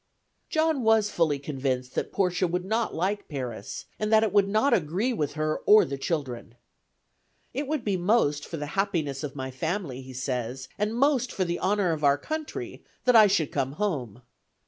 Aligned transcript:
John 0.49 0.81
was 0.81 1.11
fully 1.11 1.37
convinced 1.37 1.93
that 1.93 2.11
Portia 2.11 2.47
would 2.47 2.65
not 2.65 2.95
like 2.95 3.27
Paris, 3.29 3.85
and 3.99 4.11
that 4.11 4.23
it 4.23 4.33
would 4.33 4.47
not 4.47 4.73
agree 4.73 5.13
with 5.13 5.33
her 5.33 5.59
or 5.67 5.85
the 5.85 5.95
children. 5.95 6.55
"It 7.53 7.67
would 7.67 7.83
be 7.85 7.97
most 7.97 8.43
for 8.43 8.57
the 8.57 8.65
happiness 8.73 9.23
of 9.23 9.35
my 9.35 9.51
family," 9.51 10.01
he 10.01 10.13
says, 10.13 10.67
"and 10.79 10.95
most 10.95 11.31
for 11.31 11.45
the 11.45 11.59
honor 11.59 11.91
of 11.91 12.03
our 12.03 12.17
country, 12.17 12.83
that 13.05 13.15
I 13.15 13.27
should 13.27 13.51
come 13.51 13.73
home. 13.73 14.23